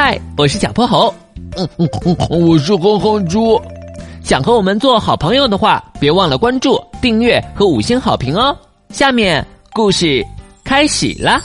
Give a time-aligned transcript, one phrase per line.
[0.00, 1.12] 嗨，我是小泼猴。
[1.56, 3.60] 嗯嗯嗯，我是哼哼猪。
[4.22, 8.56] 想和我们做好朋友的话，别忘了关注、订阅和五星好评哦。
[8.90, 10.24] 下面故事
[10.62, 11.42] 开始啦！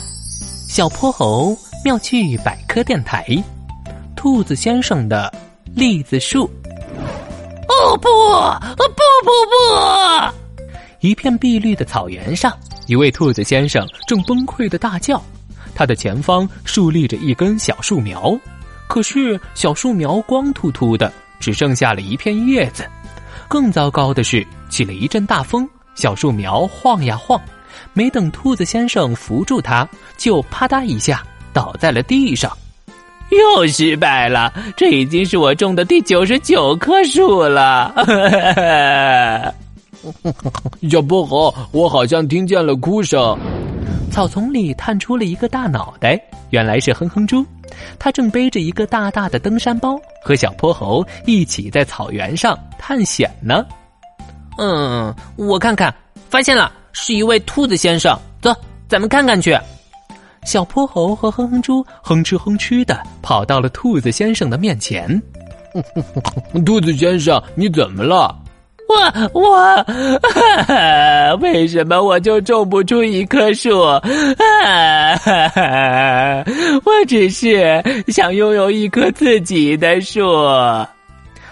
[0.68, 1.52] 小泼猴
[1.84, 3.26] 妙趣百科电台，
[4.14, 5.34] 兔子先生的
[5.74, 6.48] 栗子树。
[7.68, 8.08] 哦不，
[8.76, 10.64] 不不不！
[11.00, 15.20] 一片碧绿的草原上，一位兔子先生正崩溃的大叫。
[15.74, 18.38] 它的前方竖立着一根小树苗，
[18.86, 22.84] 可是小树苗光秃秃的，只剩下了一片叶子。
[23.48, 27.40] 更糟糕的是，起了一阵大风，小树苗晃呀晃，
[27.92, 32.50] 没等兔子先生扶住它，就啪嗒一下倒在了地上。
[33.30, 37.92] 又失败了，这已经是我种的第九十九棵树了。
[40.90, 43.36] 小泼猴，我好像听见了哭声。
[44.14, 46.16] 草丛里探出了一个大脑袋，
[46.50, 47.44] 原来是哼哼猪，
[47.98, 53.66] 他正背着一个大大的登山包，和小泼猴一起在草原上探险呢。
[54.56, 55.92] 嗯，我看看，
[56.30, 58.16] 发现了，是一位兔子先生。
[58.40, 58.54] 走，
[58.86, 59.58] 咱们看看去。
[60.44, 65.20] 小泼猴和哼哼猪哼哧哼哧的跑到了兔子先生的面前。
[66.64, 68.32] 兔子先生，你怎么了？
[68.88, 68.94] 我
[69.40, 69.86] 我，
[71.40, 73.70] 为什么我就种不出一棵树？
[73.80, 74.02] 我
[77.06, 80.20] 只是想拥有一棵自己的树。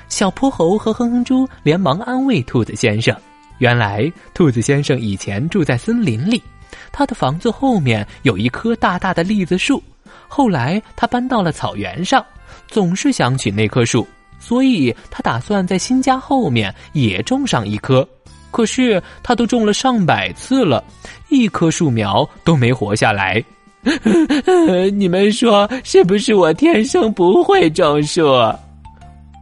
[0.08, 3.16] 小泼猴和哼哼猪连忙安慰兔子先生。
[3.58, 6.42] 原来，兔子先生以前住在森林里，
[6.90, 9.82] 他的房子后面有一棵大大的栗子树。
[10.28, 12.24] 后来，他搬到了草原上，
[12.66, 14.06] 总是想起那棵树。
[14.42, 18.06] 所以他打算在新家后面也种上一棵，
[18.50, 20.82] 可是他都种了上百次了，
[21.30, 23.42] 一棵树苗都没活下来。
[24.94, 28.26] 你们说是不是我天生不会种树？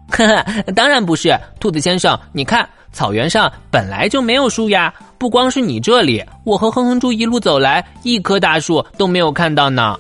[0.77, 9.97] 当然不是，兔子先生，你看草原上本来就没有树呀，不光是你这里，我和哼哼猪一路走来，一棵大树都没有看到呢。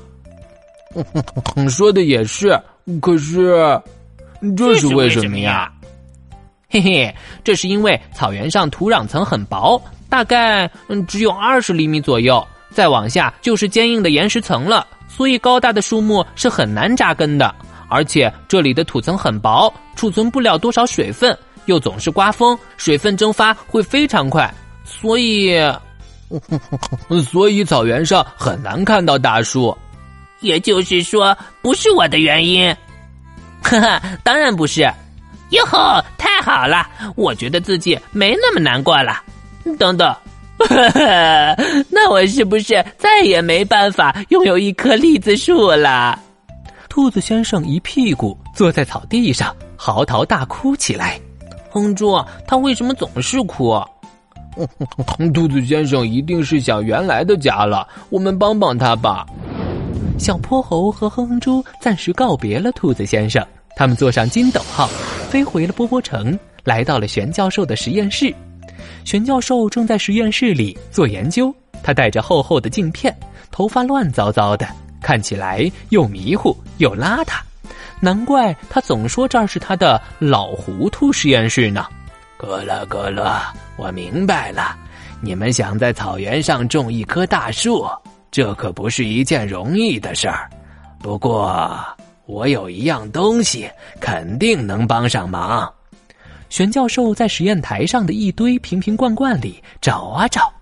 [1.71, 2.60] 说的也是，
[3.00, 3.81] 可是。
[4.56, 5.71] 这是为什么呀？
[6.69, 17.55] 嘿嘿，这是因为草原上土壤层很薄，大概嗯只有二十厘米左右，再往下就是坚硬的岩石层了，所以高大的树木是很难扎根的。
[17.89, 24.49] 而且这里的土层很薄，储存不了多少水分，又总是刮风，水分蒸发会非常快，
[24.84, 25.59] 所以，
[27.28, 29.77] 所以草原上很难看到大树。
[30.41, 32.75] 也就是说，不是我的原因。
[33.81, 34.82] 哈哈，当然不是！
[35.50, 36.87] 哟吼，太好了！
[37.16, 39.22] 我觉得自己没那么难过了。
[39.78, 40.15] 等等，
[41.91, 46.19] 那我是不是再也没办法拥有一棵栗子树了？
[46.88, 51.21] 兔子先生一屁股坐在草地上，嚎啕大哭起来。
[51.71, 53.81] 哼猪，他为什么总是哭？
[55.32, 59.25] 兔子先生一定是想原来的家了，我们帮帮他吧。
[60.20, 63.42] 小泼猴和哼哼猪暂时告别了兔子先生，
[63.75, 64.86] 他们坐上金斗号，
[65.31, 68.32] 飞回了波波城，来到了玄教授的实验室。
[69.03, 73.16] 玄教授正在实验室里做研究，他戴着厚厚的镜片，
[73.50, 74.69] 头发乱糟糟的，
[75.00, 77.41] 看起来又迷糊又邋遢，
[77.98, 81.86] 难怪他总说这儿是他的老糊涂实验室呢。
[82.36, 84.76] 咯了咯了，我明白了，
[85.22, 87.86] 你们想在草原上种一棵大树。
[88.30, 90.48] 这可不是一件容易的事儿，
[91.00, 91.78] 不过
[92.26, 93.68] 我有一样东西
[94.00, 95.68] 肯定能帮上忙。
[96.48, 100.52] 玄教授在实验台上的一堆瓶瓶罐罐里找啊找，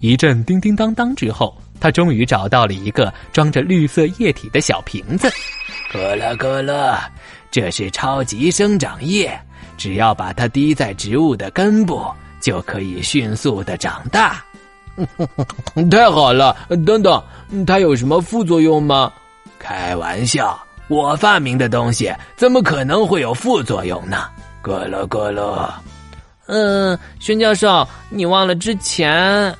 [0.00, 5.30] 一阵叮叮当当之后，他终于找到了一个装着绿色液体的小瓶子。
[5.92, 7.10] 咯了咯了，
[7.50, 9.38] 这是超级生长液，
[9.76, 12.04] 只要把它滴在植物的根部，
[12.40, 14.44] 就可以迅速的长大。
[15.90, 16.56] 太好了！
[16.86, 17.22] 等等，
[17.66, 19.12] 它有什么副作用吗？
[19.58, 20.58] 开玩笑，
[20.88, 24.26] 我发明的东西怎么可能会有副作用呢？
[24.62, 25.68] 咕噜咕噜。
[26.46, 29.54] 嗯，宣教授，你忘了之前？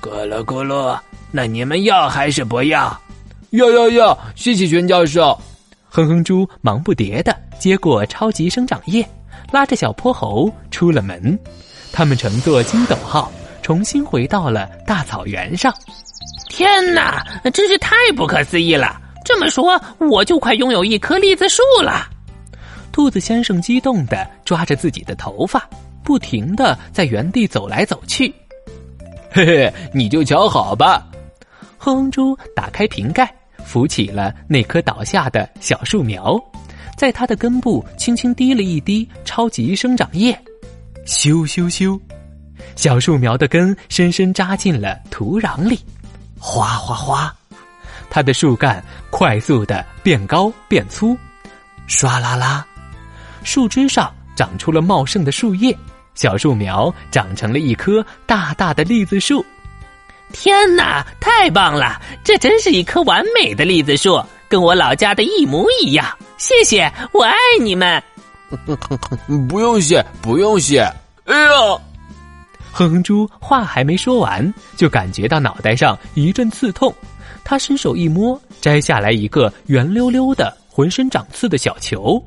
[0.00, 0.98] 咕噜咕噜。
[1.32, 3.00] 那你们要还是不要？
[3.50, 4.18] 要要要！
[4.34, 5.38] 谢谢宣教授。
[5.88, 9.04] 哼哼猪忙不迭的接过超级生长液，
[9.50, 11.36] 拉着小泼猴出了门。
[11.92, 13.30] 他们乘坐金斗号。
[13.70, 15.72] 重新回到了大草原上，
[16.48, 17.24] 天哪，
[17.54, 19.00] 真是太不可思议了！
[19.24, 22.10] 这么说，我就快拥有一棵栗子树了。
[22.90, 25.70] 兔子先生激动的抓着自己的头发，
[26.02, 28.34] 不停的在原地走来走去。
[29.30, 31.06] 嘿嘿，你就瞧好吧。
[31.78, 33.32] 哼哼猪打开瓶盖，
[33.64, 36.36] 扶起了那棵倒下的小树苗，
[36.98, 40.36] 在它的根部轻轻滴了一滴超级生长液，
[41.06, 41.96] 咻咻咻，
[42.80, 45.78] 小树苗的根深深扎进了土壤里，
[46.38, 47.36] 哗哗哗，
[48.08, 51.14] 它的树干快速的变高变粗，
[51.86, 52.66] 唰啦啦，
[53.44, 55.76] 树枝上长出了茂盛的树叶，
[56.14, 59.44] 小树苗长成了一棵大大的栗子树。
[60.32, 62.00] 天哪，太棒了！
[62.24, 66.08] 这真是一棵完美的栗子树，跟我老家的一模一样。
[66.38, 68.02] 谢谢，我爱你们。
[69.50, 70.80] 不用谢，不用谢。
[71.26, 71.78] 哎呀，
[72.72, 76.94] 哼哼猪话还没说完，就感觉到脑袋上一阵刺痛。
[77.44, 82.22] 他伸手一摸，摘下来一个圆溜溜的、浑身长刺的小球。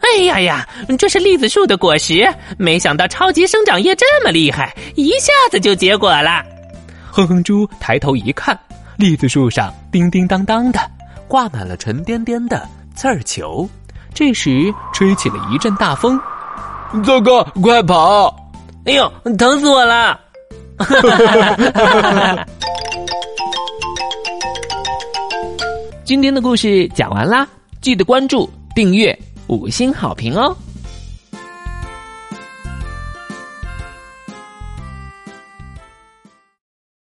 [0.00, 0.68] 哎呀呀，
[0.98, 2.28] 这是栗子树的果实！
[2.58, 6.44] 没想到超级生长液这么厉害，一下子就结果了。
[7.10, 8.58] 哼哼猪抬头一看，
[8.96, 10.80] 栗子树上叮叮当当的
[11.28, 13.68] 挂满了沉甸甸的刺儿球。
[14.12, 16.20] 这时吹起了一阵大风，
[17.04, 18.41] 糟糕，快跑！
[18.84, 20.18] 哎呦，疼死我了！
[26.04, 27.46] 今天的故事讲完啦，
[27.80, 30.56] 记得关注、订阅、五星好评哦！